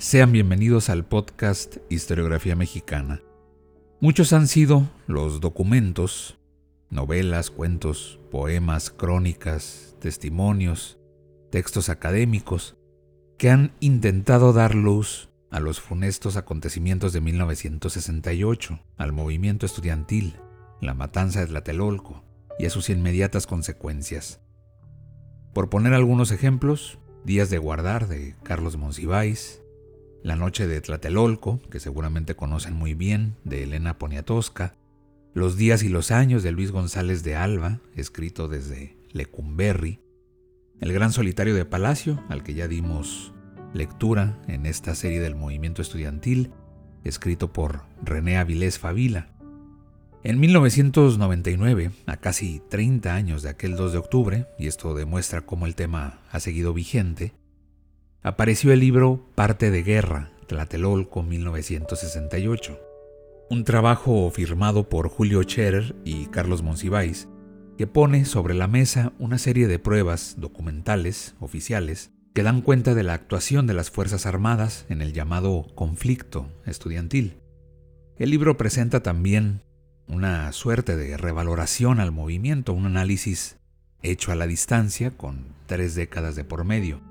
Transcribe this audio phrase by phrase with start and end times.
[0.00, 3.20] Sean bienvenidos al podcast Historiografía Mexicana.
[4.00, 6.38] Muchos han sido los documentos,
[6.88, 11.00] novelas, cuentos, poemas, crónicas, testimonios,
[11.50, 12.76] textos académicos,
[13.38, 20.36] que han intentado dar luz a los funestos acontecimientos de 1968, al movimiento estudiantil,
[20.80, 22.22] la matanza de Tlatelolco
[22.56, 24.40] y a sus inmediatas consecuencias.
[25.52, 29.60] Por poner algunos ejemplos, Días de Guardar de Carlos Monsiváis,
[30.22, 34.74] la noche de Tlatelolco, que seguramente conocen muy bien, de Elena Poniatowska,
[35.34, 40.00] Los días y los años de Luis González de Alba, escrito desde Lecumberri,
[40.80, 43.32] El gran solitario de Palacio, al que ya dimos
[43.74, 46.52] lectura en esta serie del movimiento estudiantil,
[47.04, 49.28] escrito por René Avilés Favila.
[50.24, 55.66] En 1999, a casi 30 años de aquel 2 de octubre, y esto demuestra cómo
[55.66, 57.34] el tema ha seguido vigente,
[58.22, 62.78] apareció el libro Parte de Guerra, Tlatelolco 1968,
[63.50, 67.28] un trabajo firmado por Julio Scherer y Carlos Monsiváis,
[67.76, 73.04] que pone sobre la mesa una serie de pruebas documentales, oficiales, que dan cuenta de
[73.04, 77.40] la actuación de las Fuerzas Armadas en el llamado conflicto estudiantil.
[78.18, 79.62] El libro presenta también
[80.08, 83.58] una suerte de revaloración al movimiento, un análisis
[84.02, 87.07] hecho a la distancia con tres décadas de por medio.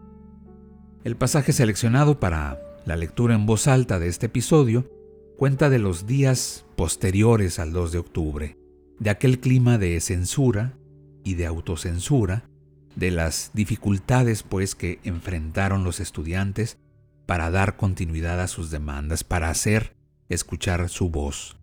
[1.08, 4.92] El pasaje seleccionado para la lectura en voz alta de este episodio
[5.38, 8.58] cuenta de los días posteriores al 2 de octubre,
[9.00, 10.78] de aquel clima de censura
[11.24, 12.50] y de autocensura,
[12.98, 16.78] de las dificultades pues que enfrentaron los estudiantes
[17.26, 19.96] para dar continuidad a sus demandas, para hacer
[20.28, 21.56] escuchar su voz.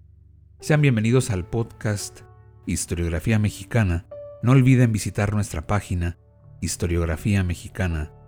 [0.58, 2.20] Sean bienvenidos al podcast
[2.64, 4.06] Historiografía Mexicana.
[4.42, 6.16] No olviden visitar nuestra página
[6.62, 8.23] historiografiamexicana.com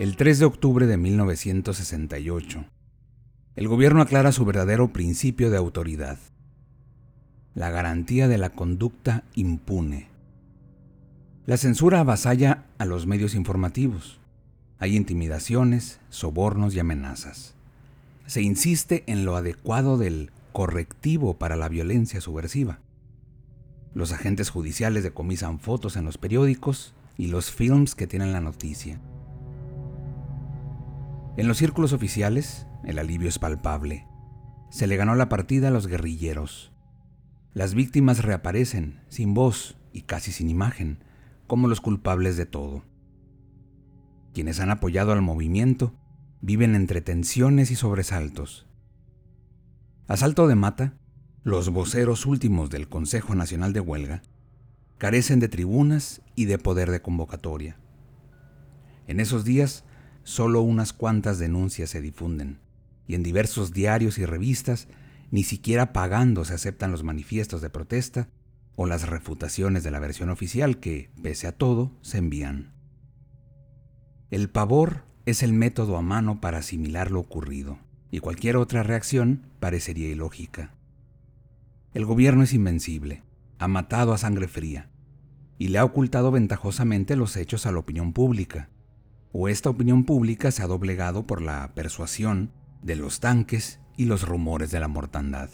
[0.00, 2.64] el 3 de octubre de 1968,
[3.54, 6.18] el gobierno aclara su verdadero principio de autoridad,
[7.60, 10.08] la garantía de la conducta impune.
[11.44, 14.18] La censura avasalla a los medios informativos.
[14.78, 17.52] Hay intimidaciones, sobornos y amenazas.
[18.24, 22.78] Se insiste en lo adecuado del correctivo para la violencia subversiva.
[23.92, 28.98] Los agentes judiciales decomisan fotos en los periódicos y los films que tienen la noticia.
[31.36, 34.06] En los círculos oficiales, el alivio es palpable.
[34.70, 36.72] Se le ganó la partida a los guerrilleros.
[37.52, 41.02] Las víctimas reaparecen, sin voz y casi sin imagen,
[41.48, 42.84] como los culpables de todo.
[44.32, 45.92] Quienes han apoyado al movimiento
[46.40, 48.68] viven entre tensiones y sobresaltos.
[50.06, 50.94] Asalto de mata,
[51.42, 54.22] los voceros últimos del Consejo Nacional de Huelga
[54.98, 57.78] carecen de tribunas y de poder de convocatoria.
[59.08, 59.84] En esos días,
[60.22, 62.60] solo unas cuantas denuncias se difunden,
[63.08, 64.86] y en diversos diarios y revistas
[65.30, 68.28] ni siquiera pagando se aceptan los manifiestos de protesta
[68.76, 72.72] o las refutaciones de la versión oficial que, pese a todo, se envían.
[74.30, 77.78] El pavor es el método a mano para asimilar lo ocurrido,
[78.10, 80.74] y cualquier otra reacción parecería ilógica.
[81.94, 83.24] El gobierno es invencible,
[83.58, 84.90] ha matado a sangre fría,
[85.58, 88.70] y le ha ocultado ventajosamente los hechos a la opinión pública,
[89.32, 92.52] o esta opinión pública se ha doblegado por la persuasión
[92.82, 95.50] de los tanques y los rumores de la mortandad.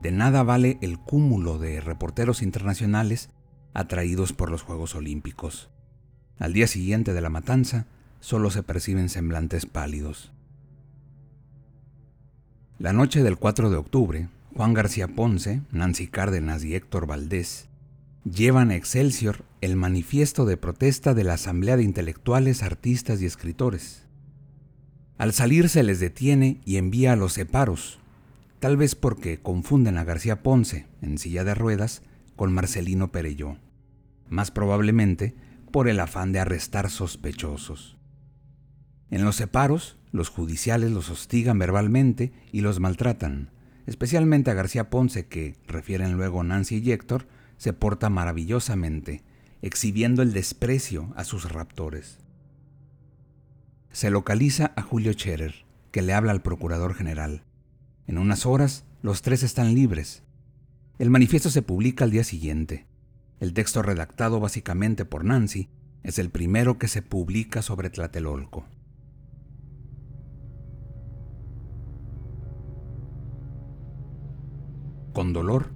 [0.00, 3.28] De nada vale el cúmulo de reporteros internacionales
[3.74, 5.68] atraídos por los Juegos Olímpicos.
[6.38, 7.84] Al día siguiente de la matanza,
[8.18, 10.32] solo se perciben semblantes pálidos.
[12.78, 17.68] La noche del 4 de octubre, Juan García Ponce, Nancy Cárdenas y Héctor Valdés
[18.24, 24.05] llevan a Excelsior el manifiesto de protesta de la Asamblea de Intelectuales, Artistas y Escritores,
[25.18, 27.98] Al salir se les detiene y envía a los separos,
[28.60, 32.02] tal vez porque confunden a García Ponce, en silla de ruedas,
[32.36, 33.56] con Marcelino Perelló,
[34.28, 35.34] más probablemente
[35.72, 37.96] por el afán de arrestar sospechosos.
[39.10, 43.50] En los separos, los judiciales los hostigan verbalmente y los maltratan,
[43.86, 47.26] especialmente a García Ponce, que, refieren luego Nancy y Héctor,
[47.56, 49.22] se porta maravillosamente,
[49.62, 52.18] exhibiendo el desprecio a sus raptores.
[53.96, 57.44] Se localiza a Julio Scherer, que le habla al procurador general.
[58.06, 60.22] En unas horas, los tres están libres.
[60.98, 62.86] El manifiesto se publica al día siguiente.
[63.40, 65.70] El texto redactado básicamente por Nancy
[66.02, 68.66] es el primero que se publica sobre Tlatelolco.
[75.14, 75.70] Con dolor,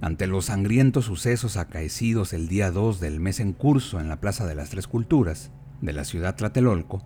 [0.00, 4.46] ante los sangrientos sucesos acaecidos el día 2 del mes en curso en la Plaza
[4.46, 5.50] de las Tres Culturas
[5.80, 7.04] de la ciudad Tlatelolco,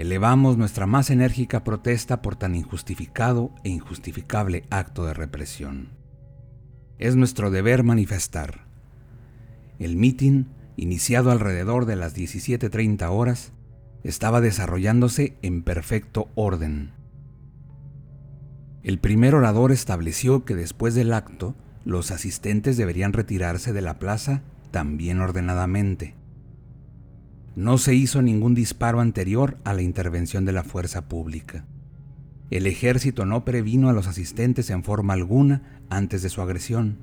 [0.00, 5.90] elevamos nuestra más enérgica protesta por tan injustificado e injustificable acto de represión.
[6.98, 8.66] Es nuestro deber manifestar.
[9.78, 13.52] El mitin, iniciado alrededor de las 17.30 horas,
[14.02, 16.92] estaba desarrollándose en perfecto orden.
[18.82, 21.54] El primer orador estableció que después del acto,
[21.84, 26.14] los asistentes deberían retirarse de la plaza también ordenadamente.
[27.56, 31.66] No se hizo ningún disparo anterior a la intervención de la fuerza pública.
[32.50, 36.98] El ejército no previno a los asistentes en forma alguna antes de su agresión.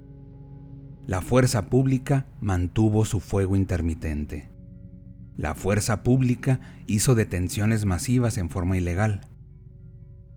[1.05, 4.49] La fuerza pública mantuvo su fuego intermitente.
[5.37, 9.21] La fuerza pública hizo detenciones masivas en forma ilegal.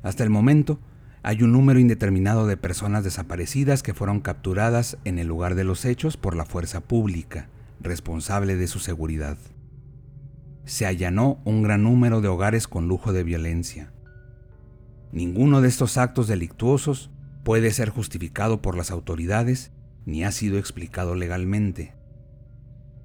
[0.03, 0.81] Hasta el momento,
[1.23, 5.85] hay un número indeterminado de personas desaparecidas que fueron capturadas en el lugar de los
[5.85, 7.49] hechos por la fuerza pública,
[7.81, 9.39] responsable de su seguridad.
[10.71, 13.93] Se allanó un gran número de hogares con lujo de violencia.
[15.11, 17.11] Ninguno de estos actos delictuosos
[17.43, 19.73] puede ser justificado por las autoridades
[20.07, 21.97] ni ha sido explicado legalmente.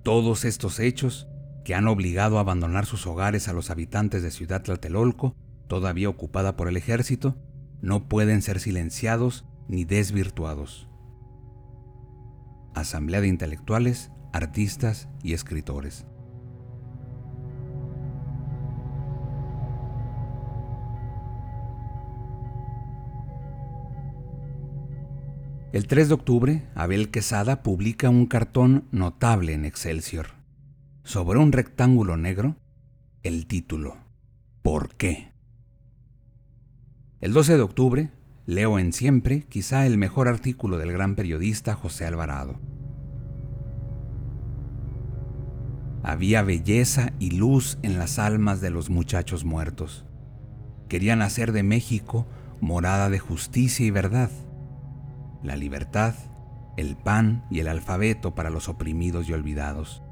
[0.03, 1.27] Todos estos hechos,
[1.63, 5.35] que han obligado a abandonar sus hogares a los habitantes de Ciudad Tlatelolco,
[5.65, 7.35] todavía ocupada por el ejército,
[7.81, 10.87] no pueden ser silenciados ni desvirtuados.
[12.75, 16.05] Asamblea de Intelectuales, Artistas y Escritores.
[25.75, 30.27] El 3 de octubre, Abel Quesada publica un cartón notable en Excelsior.
[31.03, 32.55] Sobre un rectángulo negro,
[33.23, 33.97] el título,
[34.61, 35.33] ¿Por qué?
[37.19, 38.11] El 12 de octubre,
[38.45, 42.57] leo en Siempre quizá el mejor artículo del gran periodista José Alvarado.
[46.03, 50.05] Había belleza y luz en las almas de los muchachos muertos.
[50.87, 52.25] Querían hacer de México
[52.61, 54.29] morada de justicia y verdad,
[55.47, 56.15] la libertad,
[56.77, 60.03] el pan y el alfabeto para los oprimidos y olvidados,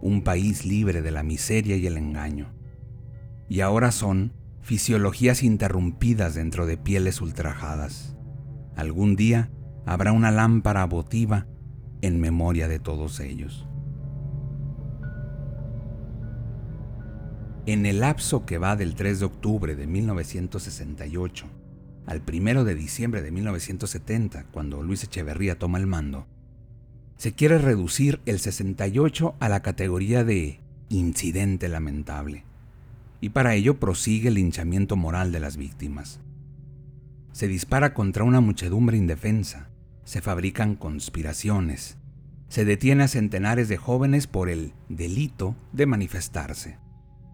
[0.00, 2.52] un país libre de la miseria y el engaño.
[3.48, 8.16] Y ahora son fisiologías interrumpidas dentro de pieles ultrajadas.
[8.76, 9.50] Algún día
[9.86, 11.46] habrá una lámpara votiva
[12.02, 13.66] en memoria de todos ellos.
[17.66, 21.59] En el lapso que va del 3 de octubre de 1968
[22.10, 26.26] al 1 de diciembre de 1970, cuando Luis Echeverría toma el mando,
[27.16, 32.42] se quiere reducir el 68 a la categoría de incidente lamentable
[33.20, 36.18] y para ello prosigue el linchamiento moral de las víctimas.
[37.30, 39.70] Se dispara contra una muchedumbre indefensa,
[40.02, 41.96] se fabrican conspiraciones,
[42.48, 46.76] se detiene a centenares de jóvenes por el delito de manifestarse,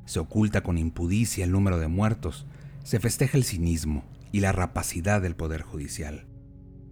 [0.05, 2.45] se oculta con impudicia el número de muertos,
[2.85, 4.05] se festeja el cinismo
[4.37, 6.27] y la rapacidad del Poder Judicial.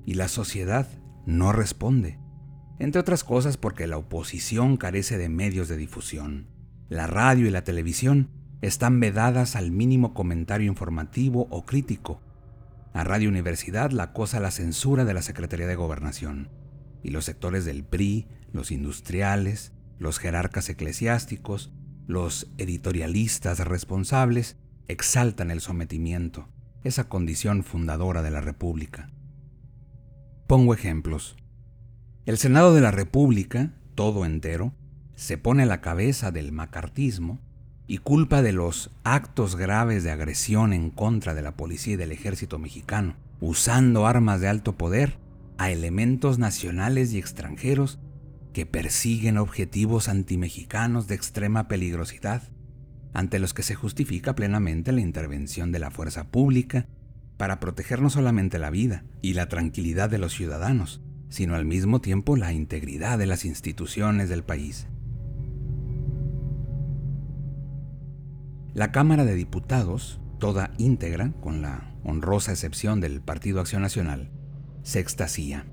[0.07, 0.89] Y la sociedad
[1.27, 2.19] no responde,
[2.79, 6.49] entre otras cosas porque la oposición carece de medios de difusión.
[6.89, 8.31] La radio y la televisión
[8.63, 12.23] están vedadas al mínimo comentario informativo o crítico.
[12.95, 16.49] A Radio Universidad la cosa la censura de la Secretaría de Gobernación.
[17.03, 21.75] Y los sectores del PRI, los industriales, los jerarcas eclesiásticos,
[22.07, 24.57] los editorialistas responsables,
[24.89, 26.49] exaltan el sometimiento,
[26.85, 29.11] esa condición fundadora de la República.
[30.47, 31.37] Pongo ejemplos.
[32.27, 34.75] El Senado de la República, todo entero,
[35.15, 37.41] se pone a la cabeza del macartismo
[37.87, 42.13] y culpa de los actos graves de agresión en contra de la policía y del
[42.13, 45.19] ejército mexicano, usando armas de alto poder
[45.59, 47.99] a elementos nacionales y extranjeros
[48.53, 52.43] que persiguen objetivos antimexicanos de extrema peligrosidad,
[53.15, 56.87] ante los que se justifica plenamente la intervención de la fuerza pública
[57.37, 62.01] para proteger no solamente la vida y la tranquilidad de los ciudadanos, sino al mismo
[62.01, 64.89] tiempo la integridad de las instituciones del país.
[68.75, 74.31] La Cámara de Diputados, toda íntegra, con la honrosa excepción del Partido Acción Nacional,
[74.83, 75.67] se extasía.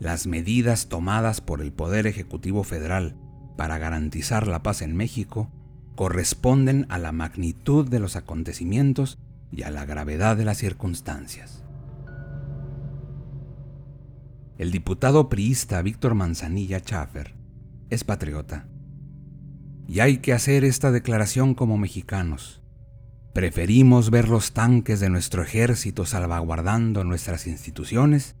[0.00, 3.16] Las medidas tomadas por el Poder Ejecutivo Federal
[3.56, 5.50] para garantizar la paz en México
[5.96, 9.18] corresponden a la magnitud de los acontecimientos
[9.50, 11.64] y a la gravedad de las circunstancias.
[14.58, 17.34] El diputado priista Víctor Manzanilla Chaffer
[17.90, 18.68] es patriota.
[19.88, 22.62] Y hay que hacer esta declaración como mexicanos.
[23.32, 28.34] Preferimos ver los tanques de nuestro ejército salvaguardando nuestras instituciones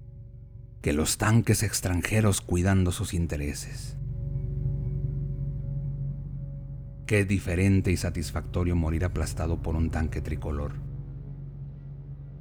[0.80, 3.96] que los tanques extranjeros cuidando sus intereses.
[7.06, 10.72] Qué diferente y satisfactorio morir aplastado por un tanque tricolor.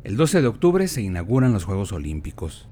[0.03, 2.67] El 12 de octubre se inauguran los Juegos Olímpicos.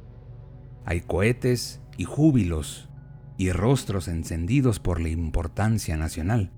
[0.86, 2.90] Hay cohetes y júbilos
[3.38, 6.52] y rostros encendidos por la importancia nacional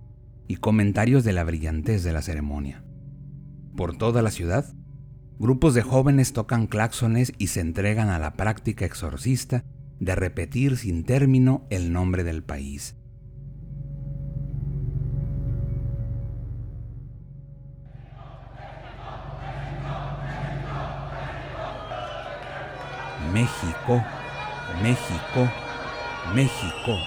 [0.48, 2.86] y comentarios de la brillantez de la ceremonia.
[3.76, 4.74] Por toda la ciudad,
[5.38, 9.66] grupos de jóvenes tocan claxones y se entregan a la práctica exorcista
[10.00, 12.96] de repetir sin término el nombre del país.
[23.36, 24.02] México
[24.82, 25.50] México,
[26.34, 26.98] México.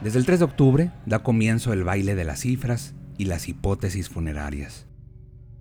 [0.00, 4.08] Desde el 3 de octubre da comienzo el baile de las cifras y las hipótesis
[4.08, 4.86] funerarias.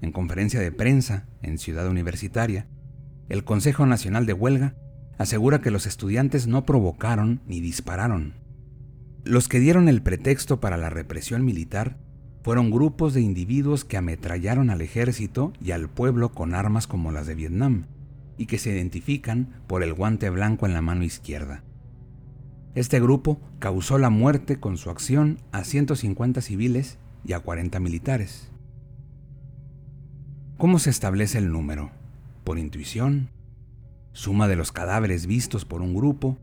[0.01, 2.67] En conferencia de prensa en Ciudad Universitaria,
[3.29, 4.75] el Consejo Nacional de Huelga
[5.17, 8.46] asegura que los estudiantes no provocaron ni dispararon.
[9.27, 11.97] Los que dieron el pretexto para la represión militar
[12.43, 17.27] fueron grupos de individuos que ametrallaron al ejército y al pueblo con armas como las
[17.27, 17.87] de Vietnam,
[18.37, 21.61] y que se identifican por el guante blanco en la mano izquierda.
[22.73, 28.49] Este grupo causó la muerte con su acción a 150 civiles y a 40 militares.
[30.57, 31.91] ¿Cómo se establece el número?
[32.45, 33.29] ¿Por intuición?
[34.13, 36.37] ¿Suma de los cadáveres vistos por un grupo?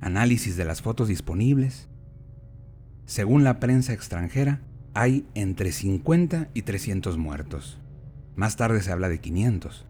[0.00, 1.88] ¿Análisis de las fotos disponibles?
[3.06, 4.62] Según la prensa extranjera,
[4.94, 7.78] hay entre 50 y 300 muertos.
[8.34, 9.86] Más tarde se habla de 500.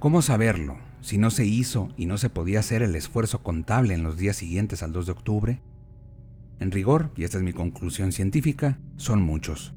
[0.00, 4.02] ¿Cómo saberlo si no se hizo y no se podía hacer el esfuerzo contable en
[4.02, 5.62] los días siguientes al 2 de octubre?
[6.58, 9.74] En rigor, y esta es mi conclusión científica, son muchos,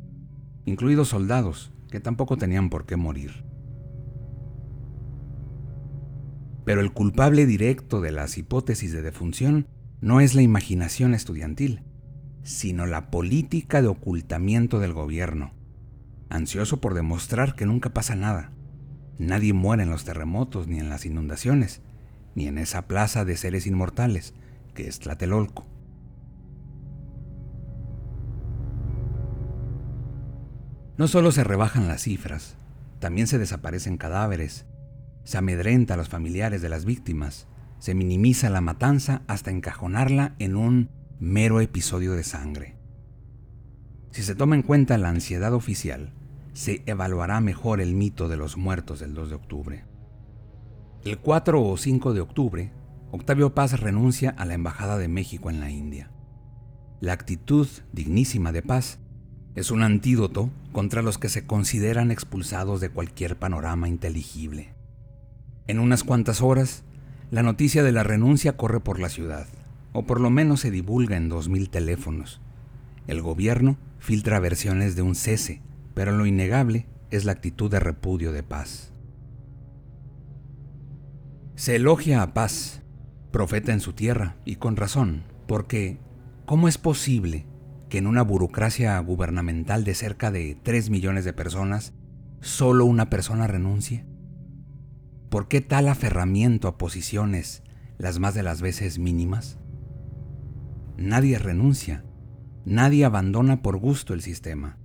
[0.65, 3.45] incluidos soldados que tampoco tenían por qué morir.
[6.65, 9.67] Pero el culpable directo de las hipótesis de defunción
[9.99, 11.83] no es la imaginación estudiantil,
[12.43, 15.51] sino la política de ocultamiento del gobierno,
[16.29, 18.51] ansioso por demostrar que nunca pasa nada.
[19.17, 21.81] Nadie muere en los terremotos ni en las inundaciones,
[22.35, 24.33] ni en esa plaza de seres inmortales
[24.73, 25.65] que es Tlatelolco.
[30.97, 32.57] No solo se rebajan las cifras,
[32.99, 34.65] también se desaparecen cadáveres,
[35.23, 37.47] se amedrenta a los familiares de las víctimas,
[37.79, 40.89] se minimiza la matanza hasta encajonarla en un
[41.21, 42.73] mero episodio de sangre.
[44.09, 46.13] Si se toma en cuenta la ansiedad oficial,
[46.53, 49.85] se evaluará mejor el mito de los muertos del 2 de octubre.
[51.05, 52.71] El 4 o 5 de octubre,
[53.11, 56.09] Octavio Paz renuncia a la Embajada de México en la India.
[57.01, 58.97] La actitud dignísima de Paz
[59.53, 64.73] es un antídoto contra los que se consideran expulsados de cualquier panorama inteligible.
[65.67, 66.83] En unas cuantas horas,
[67.29, 69.45] la noticia de la renuncia corre por la ciudad
[69.93, 72.41] o por lo menos se divulga en 2.000 teléfonos.
[73.07, 75.61] El gobierno filtra versiones de un cese,
[75.93, 78.93] pero lo innegable es la actitud de repudio de paz.
[81.55, 82.81] Se elogia a Paz,
[83.31, 85.99] profeta en su tierra, y con razón, porque
[86.45, 87.45] ¿cómo es posible
[87.87, 91.93] que en una burocracia gubernamental de cerca de 3 millones de personas,
[92.39, 94.05] solo una persona renuncie?
[95.29, 97.61] ¿Por qué tal aferramiento a posiciones,
[97.99, 99.60] las más de las veces mínimas?
[100.97, 102.03] Nadie renuncia,
[102.65, 104.77] nadie abandona por gusto el sistema,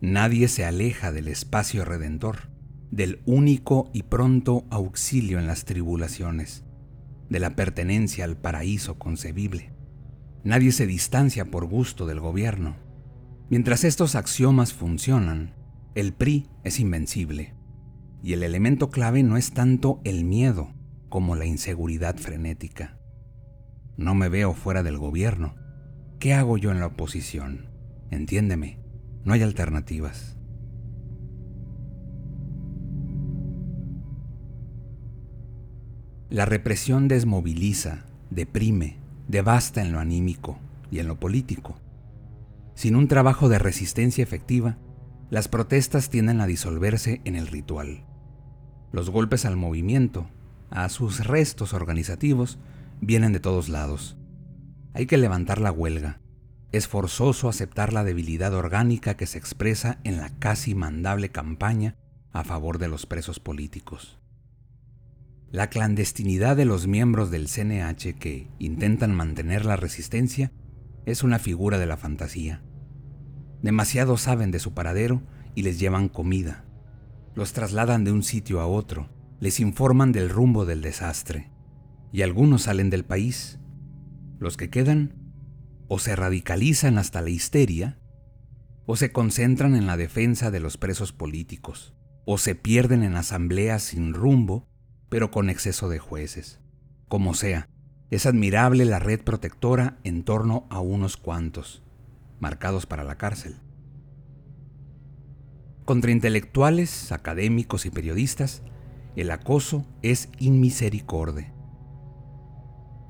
[0.00, 2.50] nadie se aleja del espacio redentor,
[2.90, 6.64] del único y pronto auxilio en las tribulaciones,
[7.28, 9.72] de la pertenencia al paraíso concebible.
[10.42, 12.76] Nadie se distancia por gusto del gobierno.
[13.50, 15.54] Mientras estos axiomas funcionan,
[15.94, 17.54] el PRI es invencible.
[18.22, 20.72] Y el elemento clave no es tanto el miedo
[21.08, 22.99] como la inseguridad frenética.
[24.00, 25.56] No me veo fuera del gobierno.
[26.20, 27.66] ¿Qué hago yo en la oposición?
[28.10, 28.78] Entiéndeme,
[29.26, 30.38] no hay alternativas.
[36.30, 38.96] La represión desmoviliza, deprime,
[39.28, 40.58] devasta en lo anímico
[40.90, 41.78] y en lo político.
[42.74, 44.78] Sin un trabajo de resistencia efectiva,
[45.28, 48.06] las protestas tienden a disolverse en el ritual.
[48.92, 50.26] Los golpes al movimiento,
[50.70, 52.58] a sus restos organizativos,
[53.00, 54.16] vienen de todos lados.
[54.94, 56.20] Hay que levantar la huelga.
[56.72, 61.96] Es forzoso aceptar la debilidad orgánica que se expresa en la casi mandable campaña
[62.32, 64.20] a favor de los presos políticos.
[65.50, 70.52] La clandestinidad de los miembros del CNH que intentan mantener la resistencia
[71.06, 72.62] es una figura de la fantasía.
[73.60, 75.22] Demasiado saben de su paradero
[75.56, 76.64] y les llevan comida.
[77.34, 79.08] Los trasladan de un sitio a otro,
[79.40, 81.50] les informan del rumbo del desastre.
[82.12, 83.58] Y algunos salen del país.
[84.38, 85.14] Los que quedan
[85.88, 87.98] o se radicalizan hasta la histeria,
[88.86, 93.82] o se concentran en la defensa de los presos políticos, o se pierden en asambleas
[93.82, 94.68] sin rumbo,
[95.08, 96.60] pero con exceso de jueces.
[97.08, 97.68] Como sea,
[98.10, 101.82] es admirable la red protectora en torno a unos cuantos
[102.40, 103.56] marcados para la cárcel.
[105.84, 108.62] Contra intelectuales, académicos y periodistas,
[109.16, 111.52] el acoso es inmisericorde.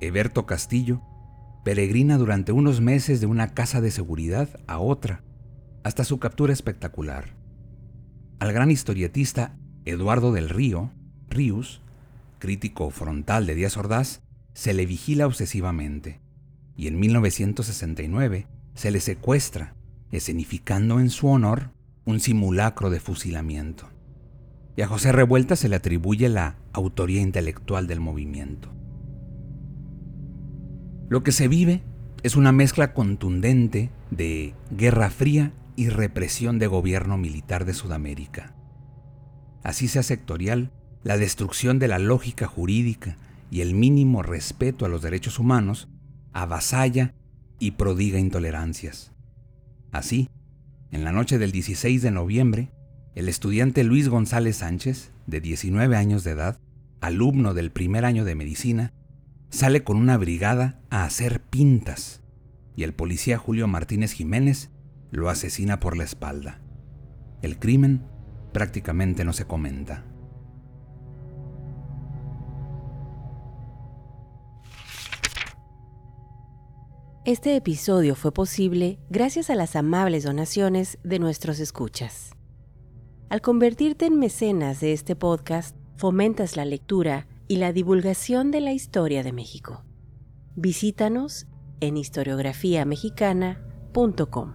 [0.00, 1.02] Eberto Castillo
[1.62, 5.22] peregrina durante unos meses de una casa de seguridad a otra,
[5.84, 7.36] hasta su captura espectacular.
[8.38, 10.90] Al gran historietista Eduardo del Río,
[11.28, 11.82] Ríos,
[12.38, 14.22] crítico frontal de Díaz Ordaz,
[14.54, 16.20] se le vigila obsesivamente,
[16.76, 19.74] y en 1969 se le secuestra,
[20.10, 21.72] escenificando en su honor
[22.06, 23.90] un simulacro de fusilamiento.
[24.76, 28.79] Y a José Revuelta se le atribuye la autoría intelectual del movimiento.
[31.10, 31.82] Lo que se vive
[32.22, 38.54] es una mezcla contundente de Guerra Fría y represión de gobierno militar de Sudamérica.
[39.64, 40.70] Así sea sectorial,
[41.02, 43.18] la destrucción de la lógica jurídica
[43.50, 45.88] y el mínimo respeto a los derechos humanos
[46.32, 47.12] avasalla
[47.58, 49.12] y prodiga intolerancias.
[49.90, 50.30] Así,
[50.92, 52.70] en la noche del 16 de noviembre,
[53.16, 56.60] el estudiante Luis González Sánchez, de 19 años de edad,
[57.00, 58.92] alumno del primer año de medicina,
[59.50, 62.22] sale con una brigada a hacer pintas
[62.76, 64.70] y el policía Julio Martínez Jiménez
[65.10, 66.60] lo asesina por la espalda.
[67.42, 68.04] El crimen
[68.52, 70.04] prácticamente no se comenta.
[77.26, 82.30] Este episodio fue posible gracias a las amables donaciones de nuestros escuchas.
[83.28, 88.70] Al convertirte en mecenas de este podcast, fomentas la lectura y la divulgación de la
[88.70, 89.82] historia de México.
[90.54, 91.48] Visítanos
[91.80, 94.54] en historiografiamexicana.com.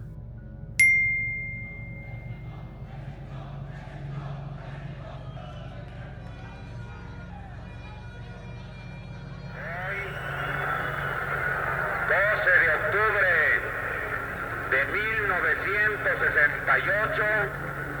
[14.70, 17.22] de 1968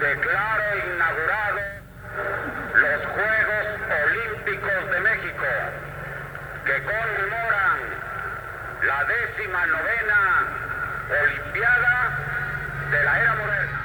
[0.00, 1.85] declaro inaugurado
[2.16, 3.66] los Juegos
[4.04, 5.46] Olímpicos de México,
[6.64, 7.78] que conmemoran
[8.82, 10.46] la décima novena
[11.22, 12.18] Olimpiada
[12.90, 13.75] de la era moderna.